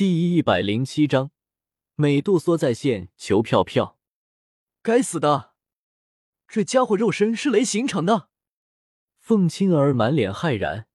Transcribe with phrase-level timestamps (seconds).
[0.00, 1.30] 第一百零七章，
[1.94, 3.98] 美杜莎在线求票票。
[4.80, 5.52] 该死的，
[6.48, 8.30] 这家伙肉身是雷形成的！
[9.18, 10.86] 凤青儿满脸骇然，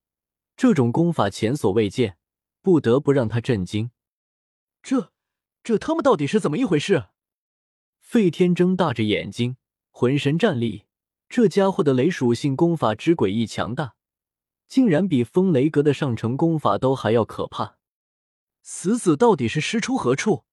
[0.57, 2.17] 这种功法前所未见，
[2.63, 3.91] 不得不让他震惊。
[4.81, 5.11] 这，
[5.61, 7.09] 这他妈到底是怎么一回事？
[7.99, 9.57] 费天睁大着眼睛，
[9.91, 10.85] 浑身战栗。
[11.29, 13.93] 这家伙的雷属性功法之诡异强大，
[14.67, 17.77] 竟然比风雷阁的上乘功法都还要可怕。
[18.67, 20.43] 死子到底是师出何处？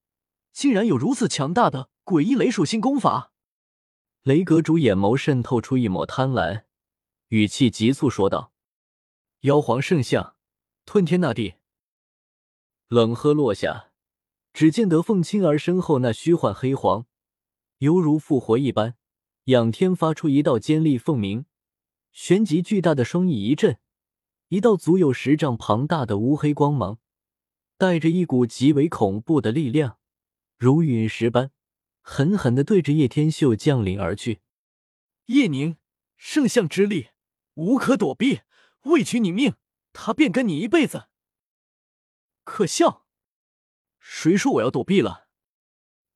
[0.52, 3.32] 竟然有如此强大的诡异雷属性功法！
[4.22, 6.64] 雷阁主眼眸渗透出一抹贪婪，
[7.28, 8.52] 语气急促说道
[9.40, 10.36] ：“妖皇圣像，
[10.84, 11.54] 吞天纳地！”
[12.88, 13.92] 冷喝落下，
[14.52, 17.06] 只见得凤青儿身后那虚幻黑皇，
[17.78, 18.94] 犹如复活一般，
[19.44, 21.46] 仰天发出一道尖利凤鸣，
[22.12, 23.78] 旋即巨大的双翼一震，
[24.48, 26.98] 一道足有十丈庞大的乌黑光芒。
[27.82, 29.98] 带着一股极为恐怖的力量，
[30.56, 31.50] 如陨石般
[32.00, 34.40] 狠狠的对着叶天秀降临而去。
[35.26, 35.76] 叶宁，
[36.16, 37.08] 圣象之力
[37.54, 38.42] 无可躲避，
[38.82, 39.54] 为取你命，
[39.92, 41.08] 他便跟你一辈子。
[42.44, 43.04] 可笑！
[43.98, 45.26] 谁说我要躲避了？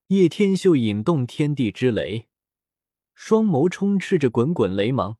[0.06, 2.28] 叶天秀引动天地之雷，
[3.12, 5.18] 双眸充斥着滚滚雷芒，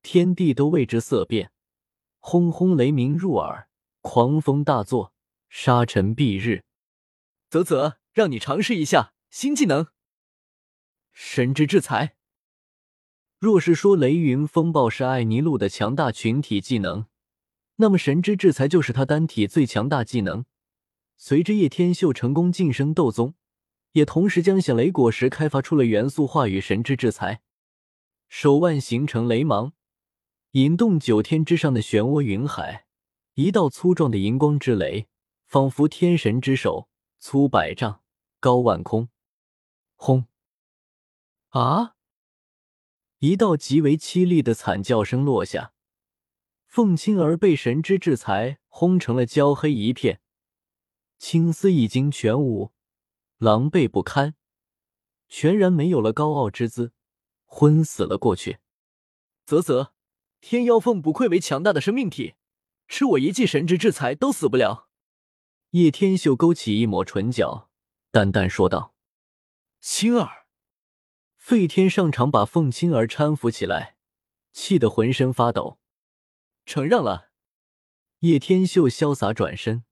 [0.00, 1.52] 天地都为之色变，
[2.20, 3.68] 轰轰雷鸣入耳，
[4.00, 5.12] 狂风大作。
[5.48, 6.62] 沙尘蔽日，
[7.50, 9.88] 啧啧，让你尝试一下新技能——
[11.12, 12.16] 神之制裁。
[13.38, 17.06] 若是说雷云风暴是艾尼路的强大群体技能，
[17.76, 20.44] 那么神之制裁就是他单体最强大技能。
[21.16, 23.34] 随着叶天秀成功晋升斗宗，
[23.92, 27.40] 也同时将响雷果实开发出了元素化与神之制裁。
[28.28, 29.72] 手腕形成雷芒，
[30.52, 32.86] 引动九天之上的漩涡云海，
[33.34, 35.08] 一道粗壮的荧光之雷。
[35.48, 38.02] 仿佛天神之手，粗百丈，
[38.38, 39.08] 高万空。
[39.96, 40.26] 轰！
[41.48, 41.96] 啊！
[43.20, 45.72] 一道极为凄厉的惨叫声落下，
[46.66, 50.20] 凤青儿被神之制裁轰成了焦黑一片，
[51.16, 52.74] 青丝已经全无，
[53.38, 54.34] 狼狈不堪，
[55.28, 56.92] 全然没有了高傲之姿，
[57.46, 58.58] 昏死了过去。
[59.46, 59.94] 啧啧，
[60.42, 62.34] 天妖凤不愧为强大的生命体，
[62.86, 64.87] 吃我一记神之制裁都死不了。
[65.72, 67.68] 叶天秀勾起一抹唇角，
[68.10, 68.94] 淡淡说道
[69.80, 70.46] ：“青儿。”
[71.36, 73.96] 费天上场把凤青儿搀扶起来，
[74.52, 75.78] 气得浑身发抖。
[76.64, 77.30] 承让了。
[78.20, 79.84] 叶天秀潇洒转身，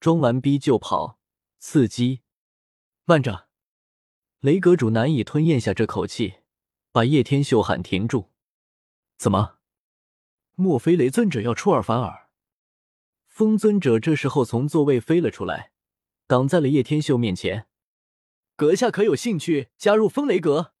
[0.00, 1.18] 装完逼就跑。
[1.58, 2.22] 刺激！
[3.04, 3.48] 慢着！
[4.40, 6.36] 雷阁主难以吞咽下这口气，
[6.90, 8.30] 把叶天秀喊停住。
[9.18, 9.58] 怎么？
[10.54, 12.19] 莫非雷尊者要出尔反尔？
[13.40, 15.72] 风尊者这时候从座位飞了出来，
[16.26, 17.66] 挡在了叶天秀面前。
[18.54, 20.74] 阁下可有兴趣加入风雷阁？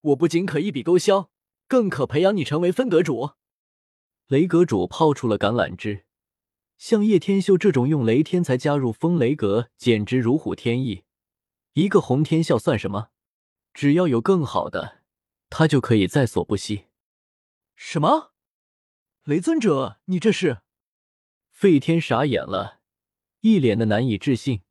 [0.00, 1.30] 我不仅可一笔勾销，
[1.68, 3.34] 更可培养你成为分阁主。
[4.26, 6.04] 雷阁主抛出了橄榄枝，
[6.78, 11.04] 像叶天秀这种用雷天才加入风雷阁，简直如虎添翼。
[11.74, 13.10] 一个洪天笑算什么？
[13.72, 15.02] 只要有更好的，
[15.48, 16.86] 他就可以在所不惜。
[17.76, 18.32] 什么？
[19.22, 20.62] 雷尊者，你这是？
[21.58, 22.78] 费天傻眼了，
[23.40, 24.62] 一脸的难以置信。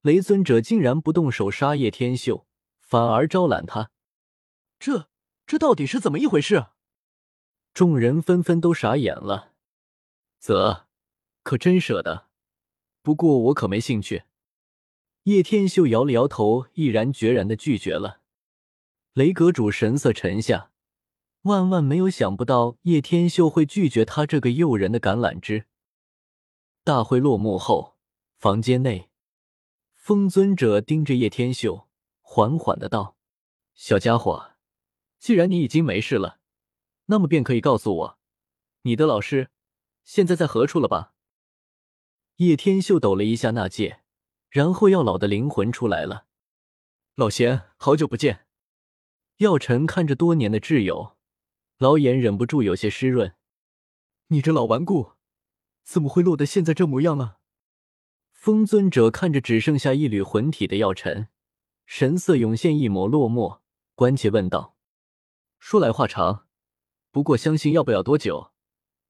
[0.00, 2.46] 雷尊者竟然不动手杀叶天秀，
[2.80, 3.90] 反而招揽他，
[4.78, 5.10] 这
[5.46, 6.68] 这到底是怎么一回事？
[7.74, 9.52] 众人纷纷都傻眼了。
[10.40, 10.86] 啧，
[11.42, 12.28] 可真舍得，
[13.02, 14.22] 不过我可没兴趣。
[15.24, 18.22] 叶天秀摇了摇头，毅然决然的拒绝了。
[19.12, 20.70] 雷阁主神色沉下，
[21.42, 25.66] 万万没有想不到叶天秀会拒绝他这个诱人的橄榄枝。
[26.84, 27.96] 大会落幕后，
[28.38, 29.08] 房间内，
[29.94, 31.88] 风尊者盯着叶天秀，
[32.20, 33.16] 缓缓的道
[33.76, 34.54] ：“小家伙，
[35.20, 36.40] 既然你已经没事了，
[37.06, 38.18] 那么便可以告诉我，
[38.82, 39.50] 你的老师
[40.02, 41.14] 现在在何处了吧？”
[42.38, 44.00] 叶天秀抖了一下那戒，
[44.48, 46.26] 然后药老的灵魂出来了。
[47.14, 48.46] 老贤，好久不见。
[49.36, 51.16] 药尘看着多年的挚友，
[51.78, 53.36] 老眼忍不住有些湿润。
[54.28, 55.12] 你这老顽固！
[55.82, 57.36] 怎么会落得现在这模样呢？
[58.30, 61.28] 风尊者看着只剩下一缕魂体的药尘，
[61.86, 63.60] 神色涌现一抹落寞，
[63.94, 64.76] 关切问道
[65.60, 66.46] ：“说来话长，
[67.10, 68.52] 不过相信要不了多久，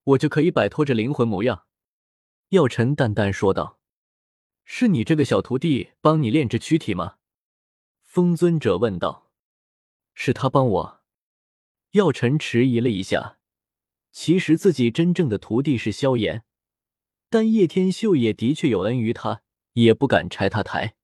[0.05, 1.65] 我就可以摆脱这灵魂模样。”
[2.51, 3.79] 药尘淡淡说道
[4.65, 7.17] ：“是你这个小徒弟帮你炼制躯体吗？”
[8.05, 9.31] 风尊者问道
[10.13, 11.01] ：“是他帮我。”
[11.93, 13.39] 药尘迟疑了一下，
[14.11, 16.45] 其实自己真正的徒弟是萧炎。
[17.33, 19.41] 但叶天秀也的确有恩于他，
[19.73, 20.97] 也不敢拆他台。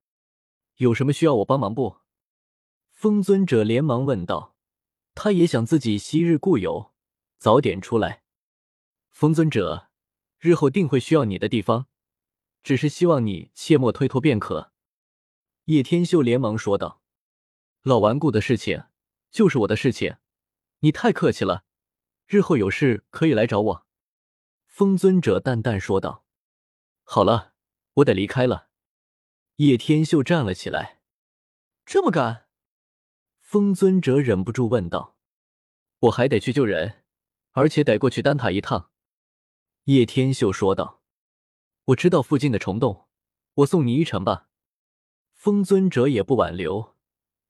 [0.76, 2.00] 有什么需要我帮忙不？
[2.90, 4.54] 风尊者连忙问道。
[5.14, 6.92] 他也想自己昔日故友
[7.38, 8.24] 早点出来。
[9.08, 9.88] 风尊者，
[10.38, 11.86] 日后定会需要你的地方，
[12.62, 14.70] 只是希望你切莫推脱便可。
[15.64, 17.00] 叶天秀连忙说道
[17.82, 18.84] ：“老顽固的事情
[19.30, 20.16] 就是我的事情，
[20.80, 21.64] 你太客气了。
[22.26, 23.86] 日后有事可以来找我。”
[24.78, 26.24] 风尊者淡淡说道
[27.02, 27.52] ：“好了，
[27.94, 28.68] 我得离开了。”
[29.58, 31.00] 叶天秀站了起来
[31.84, 32.46] ：“这么赶？”
[33.42, 35.16] 风尊者忍不住问道
[35.98, 37.02] ：“我还得去救人，
[37.50, 38.92] 而且得过去丹塔一趟。”
[39.86, 41.02] 叶天秀说道
[41.86, 43.08] ：“我知道附近的虫洞，
[43.54, 44.48] 我送你一程吧。”
[45.34, 46.94] 风尊者也不挽留，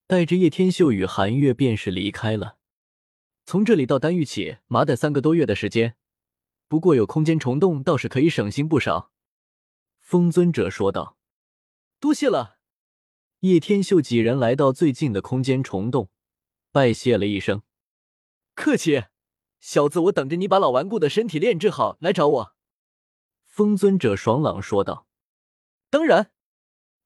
[0.06, 2.56] 带着叶天秀与寒月便是离开了。
[3.44, 5.98] 从这里到丹域起，麻得三个多月的时间，
[6.68, 9.10] 不过有空间虫洞，倒是可以省心不少。”
[9.98, 11.18] 风尊者说道。
[11.98, 12.58] “多谢了。”
[13.40, 16.10] 叶天秀几人来到最近的空间虫洞，
[16.70, 17.62] 拜谢了一声
[18.54, 19.04] ：“客气。”
[19.60, 22.54] 小子，我等着你把老顽固的身体炼制好来找我。”
[23.44, 25.08] 风尊者爽朗说道。
[25.90, 26.32] “当然。”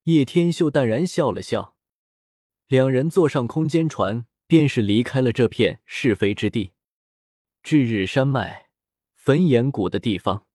[0.05, 1.77] 叶天秀淡然笑了笑。
[2.67, 6.73] 两人坐上空间船，便是离开了这片是非之地——
[7.63, 8.62] 至日山脉
[9.25, 10.47] 焚炎谷的地方。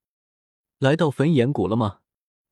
[0.78, 2.02] 来到焚炎谷了吗？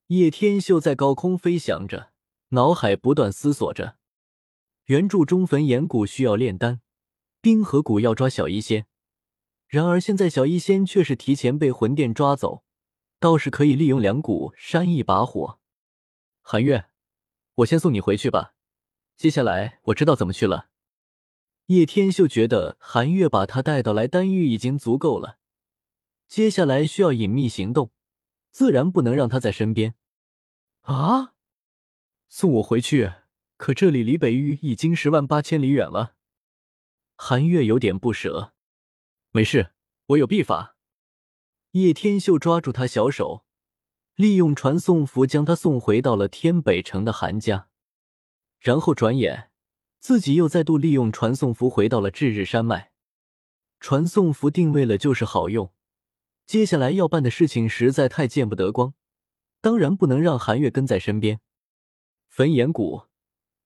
[0.08, 2.14] 叶天秀在高空飞翔着，
[2.52, 3.98] 脑海不断思索着。
[4.86, 6.80] 原著中焚炎谷需要炼丹，
[7.42, 8.86] 冰河谷要抓小医仙。
[9.68, 12.64] 然而现在小医仙却是提前被魂殿抓走，
[13.20, 15.60] 倒是可以利用两股扇一把火。
[16.42, 16.86] 韩月，
[17.56, 18.54] 我先送你回去吧，
[19.18, 20.70] 接下来我知道怎么去了。
[21.66, 25.40] 叶天秀觉得韩月把他带到来丹域已经足够了，
[26.28, 27.92] 接下来需要隐秘行动，
[28.52, 29.96] 自然不能让他在身边。
[30.82, 31.34] 啊，
[32.28, 33.14] 送我回去？
[33.58, 36.16] 可这里离北域已经十万八千里远了。
[37.16, 38.54] 韩月有点不舍。
[39.32, 39.72] 没事，
[40.08, 40.76] 我有秘法。
[41.72, 43.46] 叶天秀抓住他小手，
[44.16, 47.70] 利用传送符将他送回到了天北城的韩家，
[48.60, 49.52] 然后转眼
[50.00, 52.92] 自己又再度利用传送符回到了至日山脉。
[53.80, 55.74] 传送符定位了就是好用，
[56.46, 58.94] 接下来要办的事情实在太见不得光，
[59.62, 61.40] 当然不能让韩月跟在身边。
[62.28, 63.04] 焚炎谷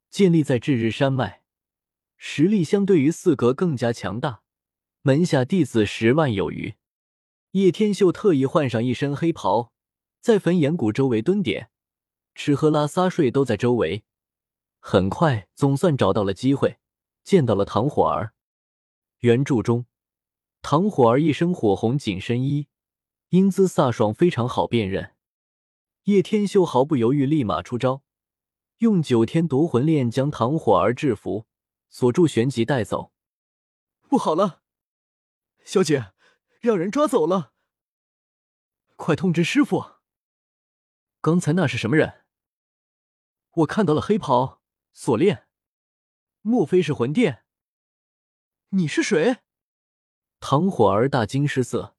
[0.09, 1.41] 建立在至日山脉，
[2.17, 4.41] 实力相对于四格更加强大。
[5.01, 6.75] 门下弟子十万有余，
[7.51, 9.71] 叶天秀特意换上一身黑袍，
[10.21, 11.69] 在焚炎谷周围蹲点，
[12.35, 14.03] 吃喝拉撒睡都在周围。
[14.79, 16.79] 很快，总算找到了机会，
[17.23, 18.33] 见到了唐火儿。
[19.19, 19.85] 原著中，
[20.61, 22.67] 唐火儿一身火红紧身衣，
[23.29, 25.15] 英姿飒爽，非常好辨认。
[26.03, 28.03] 叶天秀毫不犹豫，立马出招，
[28.77, 31.47] 用九天夺魂链将唐火儿制服，
[31.89, 33.13] 锁住旋即带走。
[34.07, 34.63] 不好了！
[35.63, 36.13] 小姐，
[36.59, 37.53] 让人抓走了！
[38.95, 39.97] 快通知师傅！
[41.21, 42.25] 刚才那是什么人？
[43.51, 44.61] 我看到了黑袍
[44.91, 45.47] 锁链，
[46.41, 47.45] 莫非是魂殿？
[48.69, 49.37] 你是谁？
[50.39, 51.95] 唐火儿大惊失色，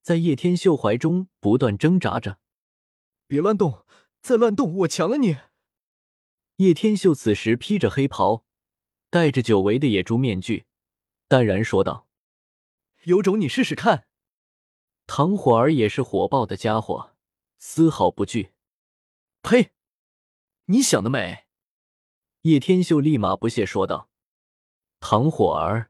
[0.00, 2.38] 在叶天秀怀中不断挣扎着。
[3.26, 3.84] 别乱动，
[4.22, 5.36] 再乱动我强了你！
[6.56, 8.44] 叶天秀此时披着黑袍，
[9.08, 10.66] 戴着久违的野猪面具，
[11.28, 12.06] 淡然说道。
[13.04, 14.06] 有种你试试看！
[15.06, 17.16] 唐火儿也是火爆的家伙，
[17.58, 18.52] 丝毫不惧。
[19.42, 19.72] 呸！
[20.66, 21.46] 你想得美！
[22.42, 24.08] 叶天秀立马不屑说道。
[25.00, 25.89] 唐火儿